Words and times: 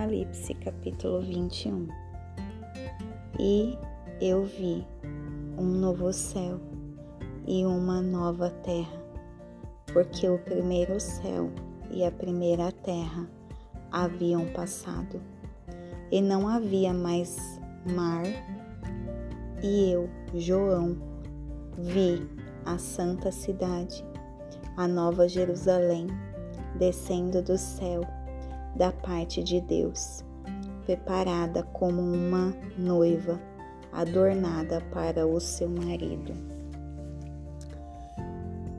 Apocalipse, 0.00 0.54
capítulo 0.54 1.20
21. 1.20 1.86
E 3.38 3.76
eu 4.18 4.44
vi 4.44 4.86
um 5.58 5.64
novo 5.66 6.10
céu 6.10 6.58
e 7.46 7.66
uma 7.66 8.00
nova 8.00 8.48
terra, 8.48 8.98
porque 9.92 10.26
o 10.26 10.38
primeiro 10.38 10.98
céu 10.98 11.50
e 11.90 12.02
a 12.02 12.10
primeira 12.10 12.72
terra 12.72 13.28
haviam 13.92 14.46
passado, 14.54 15.20
e 16.10 16.22
não 16.22 16.48
havia 16.48 16.94
mais 16.94 17.60
mar. 17.94 18.24
E 19.62 19.90
eu, 19.90 20.08
João, 20.34 20.96
vi 21.76 22.26
a 22.64 22.78
santa 22.78 23.30
cidade, 23.30 24.02
a 24.78 24.88
nova 24.88 25.28
Jerusalém, 25.28 26.06
descendo 26.78 27.42
do 27.42 27.58
céu 27.58 28.00
da 28.74 28.92
parte 28.92 29.42
de 29.42 29.60
Deus, 29.60 30.24
preparada 30.84 31.62
como 31.72 32.00
uma 32.00 32.54
noiva 32.78 33.40
adornada 33.92 34.80
para 34.92 35.26
o 35.26 35.40
seu 35.40 35.68
marido. 35.68 36.32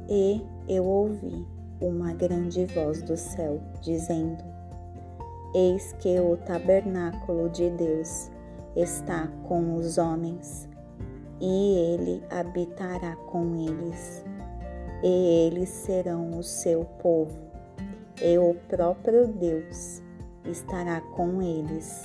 E 0.10 0.42
eu 0.68 0.86
ouvi 0.86 1.46
uma 1.80 2.14
grande 2.14 2.66
voz 2.66 3.02
do 3.02 3.18
céu 3.18 3.62
dizendo: 3.82 4.44
Eis 5.54 5.94
que 6.00 6.20
o 6.20 6.38
tabernáculo 6.38 7.50
de 7.50 7.70
Deus 7.72 8.30
está 8.76 9.28
com 9.48 9.76
os 9.76 9.98
homens, 9.98 10.68
e 11.40 11.76
ele 11.76 12.24
habitará 12.30 13.16
com 13.28 13.56
eles, 13.56 14.24
e 15.04 15.48
eles 15.48 15.70
serão 15.70 16.38
o 16.38 16.44
seu 16.44 16.86
povo 17.02 17.51
e 18.22 18.38
o 18.38 18.54
próprio 18.68 19.28
Deus 19.28 20.02
estará 20.46 21.02
com 21.02 21.42
eles 21.42 22.04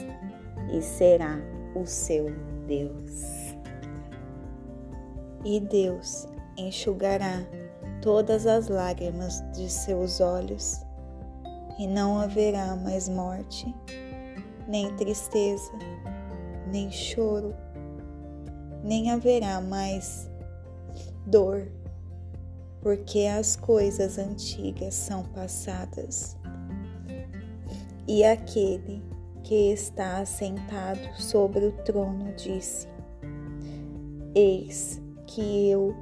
e 0.73 0.81
será 0.81 1.39
o 1.75 1.87
seu 1.87 2.33
Deus. 2.67 3.55
E 5.45 5.61
Deus 5.61 6.27
enxugará 6.57 7.45
todas 8.01 8.47
as 8.47 8.69
lágrimas 8.69 9.43
de 9.53 9.71
seus 9.71 10.21
olhos, 10.21 10.81
e 11.79 11.87
não 11.87 12.19
haverá 12.19 12.75
mais 12.75 13.09
morte, 13.09 13.73
nem 14.67 14.95
tristeza, 14.97 15.71
nem 16.73 16.91
choro, 16.91 17.55
nem 18.83 19.11
haverá 19.11 19.61
mais 19.61 20.31
dor 21.27 21.69
porque 22.87 23.27
as 23.27 23.57
coisas 23.57 24.17
antigas 24.17 24.95
são 24.95 25.25
passadas. 25.25 26.37
E 28.07 28.23
aquele 28.23 29.03
que 29.43 29.73
está 29.73 30.19
assentado 30.19 31.01
sobre 31.21 31.67
o 31.67 31.73
trono 31.83 32.33
disse: 32.37 32.87
Eis 34.37 35.03
que 35.27 35.69
eu 35.69 35.97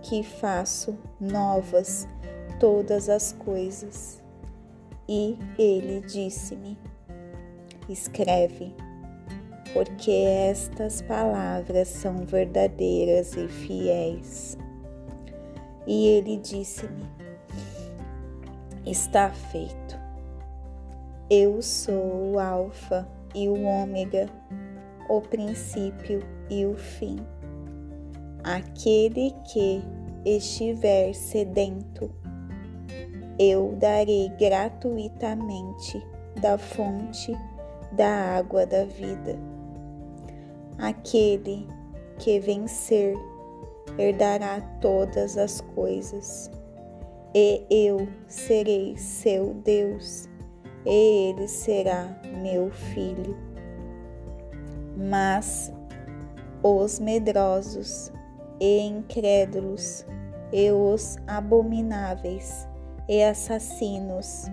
que 0.00 0.22
faço 0.22 0.96
novas 1.20 2.08
todas 2.58 3.10
as 3.10 3.34
coisas. 3.34 4.22
E 5.06 5.38
ele 5.58 6.00
disse-me: 6.06 6.78
Escreve, 7.86 8.74
porque 9.74 10.10
estas 10.10 11.02
palavras 11.02 11.86
são 11.88 12.24
verdadeiras 12.24 13.36
e 13.36 13.46
fiéis. 13.46 14.56
E 15.88 16.06
ele 16.06 16.36
disse-me: 16.36 17.02
Está 18.84 19.30
feito. 19.30 19.98
Eu 21.30 21.62
sou 21.62 22.32
o 22.32 22.38
Alfa 22.38 23.08
e 23.34 23.48
o 23.48 23.64
Ômega, 23.64 24.28
o 25.08 25.22
princípio 25.22 26.22
e 26.50 26.66
o 26.66 26.76
fim. 26.76 27.16
Aquele 28.44 29.34
que 29.50 29.82
estiver 30.26 31.14
sedento, 31.14 32.10
eu 33.38 33.74
darei 33.78 34.28
gratuitamente 34.38 36.06
da 36.38 36.58
fonte 36.58 37.32
da 37.92 38.36
água 38.36 38.66
da 38.66 38.84
vida. 38.84 39.38
Aquele 40.76 41.66
que 42.18 42.38
vencer 42.40 43.16
herdará 43.98 44.60
todas 44.80 45.36
as 45.36 45.60
coisas, 45.60 46.50
e 47.34 47.66
eu 47.70 48.08
serei 48.26 48.96
seu 48.96 49.54
Deus, 49.54 50.28
e 50.86 51.30
ele 51.30 51.48
será 51.48 52.16
meu 52.42 52.70
filho. 52.70 53.36
Mas 54.96 55.72
os 56.62 56.98
medrosos 56.98 58.12
e 58.60 58.80
incrédulos, 58.80 60.06
e 60.52 60.70
os 60.70 61.16
abomináveis, 61.26 62.66
e 63.08 63.22
assassinos, 63.22 64.46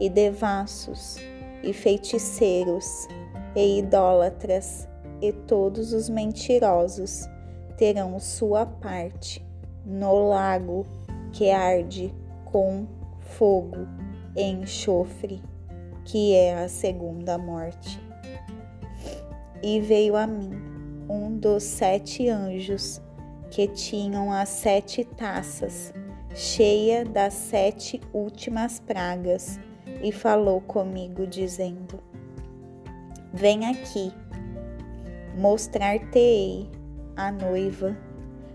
e 0.00 0.08
devassos, 0.08 1.18
e 1.62 1.72
feiticeiros, 1.72 3.06
e 3.54 3.78
idólatras, 3.78 4.88
e 5.20 5.32
todos 5.32 5.92
os 5.92 6.08
mentirosos, 6.08 7.28
terão 7.82 8.20
sua 8.20 8.64
parte 8.64 9.44
no 9.84 10.28
lago 10.28 10.86
que 11.32 11.50
arde 11.50 12.14
com 12.44 12.86
fogo 13.18 13.88
e 14.36 14.44
enxofre, 14.44 15.42
que 16.04 16.32
é 16.32 16.62
a 16.62 16.68
segunda 16.68 17.36
morte. 17.36 18.00
E 19.60 19.80
veio 19.80 20.14
a 20.14 20.28
mim 20.28 20.52
um 21.08 21.36
dos 21.36 21.64
sete 21.64 22.28
anjos 22.28 23.02
que 23.50 23.66
tinham 23.66 24.30
as 24.30 24.48
sete 24.48 25.02
taças, 25.04 25.92
cheia 26.36 27.04
das 27.04 27.34
sete 27.34 28.00
últimas 28.12 28.78
pragas, 28.78 29.58
e 30.00 30.12
falou 30.12 30.60
comigo, 30.60 31.26
dizendo: 31.26 31.98
Vem 33.32 33.66
aqui, 33.66 34.12
mostrar-te-ei 35.36 36.80
a 37.16 37.30
noiva, 37.30 37.96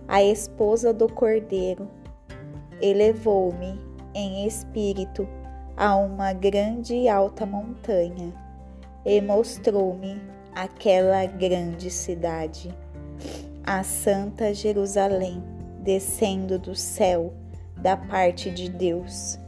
a 0.08 0.24
esposa 0.24 0.94
do 0.94 1.12
cordeiro, 1.12 1.88
elevou-me 2.82 3.80
em 4.14 4.48
espírito 4.48 5.28
a 5.76 5.96
uma 5.96 6.34
grande 6.34 6.96
e 6.96 7.10
alta 7.10 7.46
montanha 7.46 8.34
e 9.06 9.22
mostrou-me 9.22 10.22
aquela 10.56 11.26
grande 11.26 11.90
cidade, 11.92 12.76
a 13.64 13.84
Santa 13.84 14.54
Jerusalém, 14.54 15.44
descendo 15.82 16.58
do 16.58 16.74
céu 16.74 17.34
da 17.78 17.96
parte 17.96 18.50
de 18.50 18.70
Deus, 18.70 19.40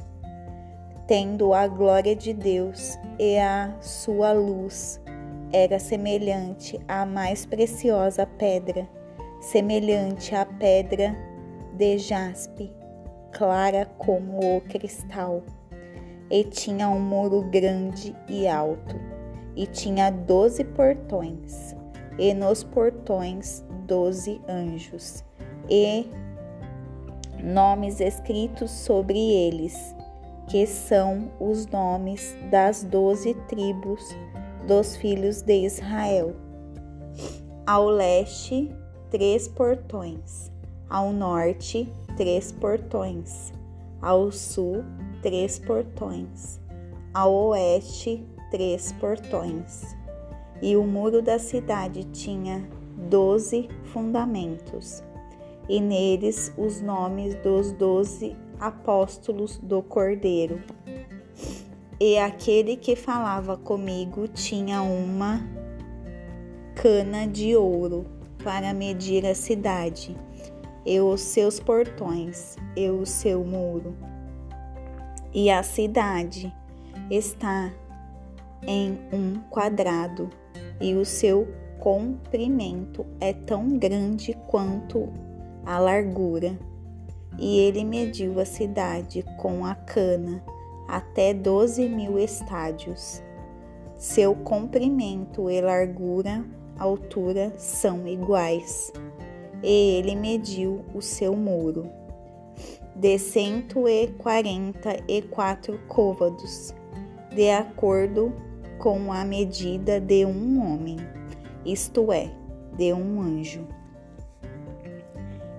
tendo 1.08 1.54
a 1.54 1.68
glória 1.68 2.16
de 2.16 2.32
Deus 2.32 2.98
e 3.18 3.40
a 3.40 3.76
sua 3.82 4.32
luz 4.32 5.02
era 5.52 5.80
semelhante 5.80 6.80
à 6.88 7.06
mais 7.08 7.46
preciosa 7.46 8.26
pedra 8.26 8.88
semelhante 9.40 10.36
à 10.36 10.46
pedra 10.46 11.16
de 11.74 11.98
jaspe, 11.98 12.72
clara 13.32 13.86
como 13.98 14.58
o 14.58 14.62
cristal, 14.62 15.44
e 16.30 16.44
tinha 16.44 16.90
um 16.90 17.00
muro 17.00 17.42
grande 17.44 18.16
e 18.28 18.48
alto, 18.48 18.96
e 19.56 19.66
tinha 19.66 20.12
doze 20.12 20.64
portões, 20.64 21.76
e 22.18 22.34
nos 22.34 22.64
portões 22.64 23.64
doze 23.88 24.42
anjos, 24.48 25.24
e 25.70 26.08
nomes 27.42 28.00
escritos 28.00 28.72
sobre 28.72 29.18
eles, 29.18 29.96
que 30.48 30.66
são 30.66 31.32
os 31.40 31.66
nomes 31.68 32.36
das 32.52 32.84
doze 32.84 33.34
tribos 33.48 34.04
dos 34.68 34.98
filhos 34.98 35.42
de 35.42 35.66
Israel. 35.66 36.36
Ao 37.66 37.88
leste 37.88 38.70
três 39.10 39.48
portões, 39.48 40.52
ao 40.88 41.12
norte, 41.12 41.92
três 42.16 42.52
portões, 42.52 43.52
ao 44.02 44.32
sul, 44.32 44.84
três 45.22 45.58
portões, 45.58 46.60
ao 47.14 47.34
oeste, 47.34 48.24
três 48.52 48.92
portões. 48.94 49.96
E 50.62 50.76
o 50.76 50.84
muro 50.84 51.22
da 51.22 51.40
cidade 51.40 52.04
tinha 52.06 52.68
doze 53.10 53.68
fundamentos, 53.86 55.04
e 55.68 55.80
neles 55.80 56.54
os 56.58 56.80
nomes 56.82 57.34
dos 57.36 57.72
doze 57.72 58.36
apóstolos 58.60 59.58
do 59.58 59.82
Cordeiro. 59.82 60.62
E 62.00 62.18
aquele 62.18 62.76
que 62.78 62.96
falava 62.96 63.58
comigo 63.58 64.28
tinha 64.28 64.82
uma 64.82 65.42
cana 66.76 67.28
de 67.28 67.56
ouro 67.56 68.19
para 68.44 68.74
medir 68.74 69.26
a 69.26 69.36
cidade, 69.36 70.16
e 70.86 71.00
os 71.00 71.22
seus 71.22 71.60
portões, 71.60 72.56
e 72.76 72.90
o 72.90 73.06
seu 73.06 73.44
muro. 73.44 73.96
E 75.34 75.50
a 75.50 75.62
cidade 75.62 76.54
está 77.12 77.72
em 78.66 78.98
um 79.14 79.40
quadrado, 79.50 80.30
e 80.82 80.96
o 80.96 81.06
seu 81.06 81.48
comprimento 81.80 83.06
é 83.20 83.34
tão 83.34 83.78
grande 83.78 84.38
quanto 84.48 85.10
a 85.66 85.78
largura. 85.78 86.58
E 87.38 87.60
ele 87.60 87.86
mediu 87.86 88.40
a 88.40 88.46
cidade 88.46 89.24
com 89.38 89.66
a 89.66 89.76
cana 89.76 90.44
até 90.88 91.34
doze 91.34 91.88
mil 91.88 92.18
estádios. 92.18 93.22
Seu 93.98 94.34
comprimento 94.34 95.50
e 95.50 95.62
largura, 95.62 96.44
altura 96.80 97.54
são 97.58 98.08
iguais. 98.08 98.92
E 99.62 99.98
ele 99.98 100.16
mediu 100.16 100.86
o 100.96 101.02
seu 101.02 101.36
muro 101.36 101.90
de 102.96 103.18
cento 103.18 103.88
e 103.88 104.08
quarenta 104.08 104.98
e 105.08 105.22
quatro 105.22 105.80
côvados, 105.88 106.74
de 107.34 107.50
acordo 107.50 108.34
com 108.78 109.12
a 109.12 109.24
medida 109.24 110.02
de 110.02 110.26
um 110.26 110.62
homem, 110.62 110.98
isto 111.66 112.12
é, 112.12 112.30
de 112.78 112.92
um 112.92 113.22
anjo. 113.22 113.66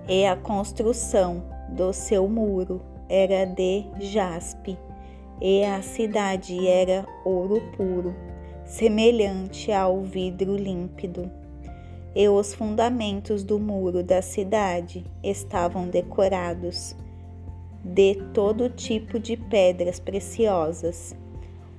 E 0.07 0.25
a 0.25 0.35
construção 0.35 1.43
do 1.69 1.91
seu 1.93 2.27
muro 2.27 2.81
era 3.09 3.45
de 3.45 3.85
jaspe, 3.99 4.77
e 5.41 5.63
a 5.63 5.81
cidade 5.81 6.67
era 6.67 7.07
ouro 7.25 7.59
puro, 7.75 8.15
semelhante 8.71 9.69
ao 9.69 10.01
vidro 10.01 10.55
límpido. 10.55 11.29
E 12.15 12.29
os 12.29 12.53
fundamentos 12.53 13.43
do 13.43 13.59
muro 13.59 14.01
da 14.01 14.21
cidade 14.21 15.03
estavam 15.21 15.89
decorados 15.89 16.95
de 17.83 18.15
todo 18.33 18.69
tipo 18.69 19.19
de 19.19 19.35
pedras 19.35 19.99
preciosas. 19.99 21.13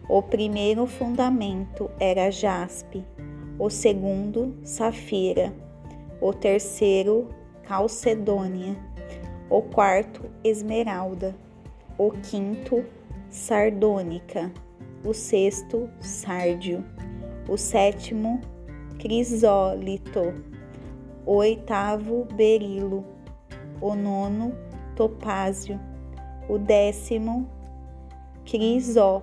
O 0.07 0.21
primeiro 0.21 0.87
fundamento 0.87 1.91
era 1.99 2.31
jaspe, 2.31 3.03
o 3.59 3.71
segundo, 3.71 4.55
safira, 4.63 5.51
o 6.21 6.35
terceiro, 6.35 7.27
calcedônia, 7.63 8.77
o 9.49 9.63
quarto, 9.63 10.21
esmeralda, 10.45 11.35
o 11.97 12.11
quinto, 12.11 12.85
sardônica, 13.31 14.53
o 15.05 15.13
sexto, 15.13 15.89
sárdio, 16.01 16.85
o 17.49 17.57
sétimo, 17.57 18.41
crisólito, 18.99 20.35
o 21.27 21.35
oitavo, 21.35 22.27
berilo, 22.35 23.05
o 23.81 23.95
nono, 23.95 24.55
topázio. 24.95 25.79
O 26.49 26.59
décimo 26.59 27.49
crisoprazô, 28.45 29.23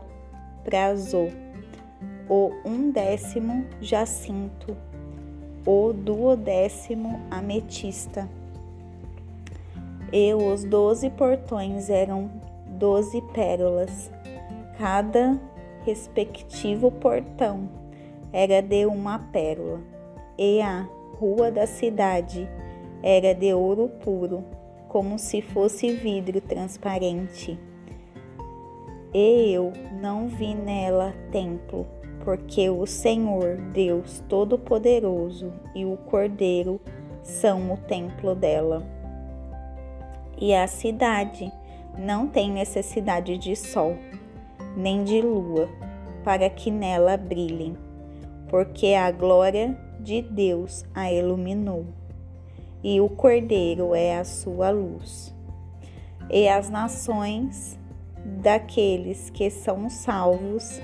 o 2.29 2.51
undécimo 2.65 3.65
jacinto, 3.81 4.75
o 5.65 5.91
duodécimo 5.93 7.19
ametista. 7.29 8.27
E 10.11 10.33
os 10.33 10.63
doze 10.63 11.09
portões 11.09 11.89
eram 11.89 12.31
doze 12.79 13.21
pérolas. 13.33 14.09
Cada 14.77 15.39
respectivo 15.89 16.91
portão 16.91 17.68
era 18.31 18.62
de 18.62 18.86
uma 18.86 19.18
pérola, 19.18 19.81
e 20.38 20.62
a 20.62 20.88
rua 21.18 21.51
da 21.51 21.65
cidade 21.65 22.47
era 23.01 23.33
de 23.33 23.51
ouro 23.53 23.89
puro 24.03 24.44
como 24.88 25.18
se 25.18 25.41
fosse 25.41 25.91
vidro 25.91 26.39
transparente. 26.41 27.59
E 29.13 29.51
eu 29.51 29.74
não 30.00 30.27
vi 30.27 30.53
nela 30.53 31.13
templo, 31.31 31.88
porque 32.24 32.69
o 32.69 32.86
Senhor, 32.86 33.57
Deus 33.74 34.24
Todo-Poderoso 34.30 35.51
e 35.74 35.86
o 35.86 35.97
Cordeiro 35.97 36.80
são 37.24 37.74
o 37.74 37.77
templo 37.77 38.36
dela. 38.36 38.83
E 40.38 40.53
a 40.53 40.68
cidade 40.68 41.51
não 41.97 42.27
tem 42.27 42.51
necessidade 42.51 43.38
de 43.39 43.56
sol, 43.56 43.95
nem 44.79 45.03
de 45.03 45.21
lua, 45.21 45.67
para 46.23 46.49
que 46.49 46.71
nela 46.71 47.17
brilhem, 47.17 47.75
porque 48.47 48.93
a 48.93 49.11
glória 49.11 49.77
de 49.99 50.21
Deus 50.21 50.85
a 50.95 51.11
iluminou 51.11 51.85
e 52.83 53.01
o 53.01 53.09
Cordeiro 53.09 53.93
é 53.93 54.17
a 54.17 54.23
sua 54.23 54.69
luz. 54.69 55.35
E 56.29 56.47
as 56.47 56.69
nações 56.69 57.77
daqueles 58.41 59.29
que 59.29 59.49
são 59.49 59.89
salvos 59.89 60.81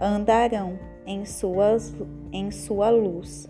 andarão 0.00 0.78
em, 1.06 1.24
suas, 1.24 1.94
em 2.32 2.50
sua 2.50 2.90
luz, 2.90 3.48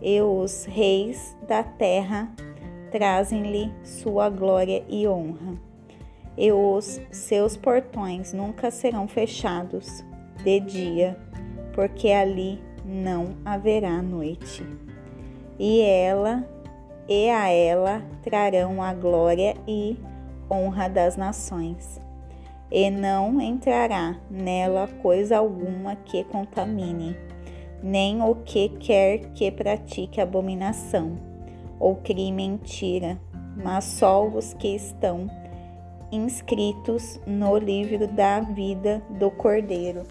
e 0.00 0.20
os 0.20 0.64
reis 0.64 1.36
da 1.48 1.62
terra 1.62 2.32
trazem-lhe 2.90 3.72
sua 3.82 4.28
glória 4.28 4.84
e 4.88 5.08
honra. 5.08 5.73
E 6.36 6.50
os 6.50 7.00
seus 7.10 7.56
portões 7.56 8.32
nunca 8.32 8.70
serão 8.70 9.06
fechados 9.06 10.04
de 10.42 10.60
dia, 10.60 11.16
porque 11.72 12.08
ali 12.08 12.60
não 12.84 13.36
haverá 13.44 14.02
noite. 14.02 14.66
E 15.58 15.80
ela 15.80 16.44
e 17.08 17.28
a 17.28 17.48
ela 17.48 18.02
trarão 18.22 18.82
a 18.82 18.92
glória 18.94 19.54
e 19.68 19.96
honra 20.50 20.88
das 20.88 21.16
nações. 21.16 22.00
E 22.70 22.90
não 22.90 23.40
entrará 23.40 24.16
nela 24.30 24.88
coisa 25.02 25.38
alguma 25.38 25.96
que 25.96 26.24
contamine, 26.24 27.16
nem 27.82 28.22
o 28.22 28.36
que 28.36 28.70
quer 28.70 29.18
que 29.32 29.50
pratique 29.50 30.20
abominação, 30.20 31.16
ou 31.78 31.96
crie 31.96 32.32
mentira, 32.32 33.18
mas 33.54 33.84
só 33.84 34.26
os 34.26 34.54
que 34.54 34.74
estão 34.74 35.28
inscritos 36.14 37.20
no 37.26 37.56
livro 37.58 38.06
da 38.06 38.40
vida 38.40 39.02
do 39.10 39.30
Cordeiro. 39.30 40.02